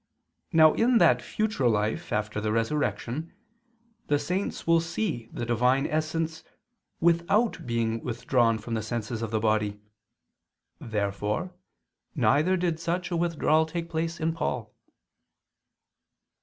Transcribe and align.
Now 0.51 0.73
in 0.73 0.97
that 0.97 1.21
future 1.21 1.67
life 1.69 2.11
after 2.11 2.41
the 2.41 2.51
resurrection 2.51 3.33
the 4.07 4.17
saints 4.17 4.65
will 4.65 4.79
see 4.81 5.29
the 5.31 5.45
Divine 5.45 5.85
essence 5.85 6.43
without 6.99 7.67
being 7.67 8.01
withdrawn 8.03 8.57
from 8.57 8.73
the 8.73 8.81
senses 8.81 9.21
of 9.21 9.29
the 9.29 9.39
body. 9.39 9.79
Therefore 10.79 11.53
neither 12.15 12.57
did 12.57 12.79
such 12.79 13.11
a 13.11 13.15
withdrawal 13.15 13.67
take 13.67 13.91
place 13.91 14.19
in 14.19 14.33
Paul. 14.33 14.73